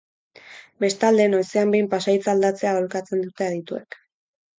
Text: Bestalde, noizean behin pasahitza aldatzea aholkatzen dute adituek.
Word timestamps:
Bestalde, 0.85 1.27
noizean 1.33 1.73
behin 1.75 1.89
pasahitza 1.91 2.31
aldatzea 2.33 2.71
aholkatzen 2.77 3.21
dute 3.27 3.47
adituek. 3.49 3.99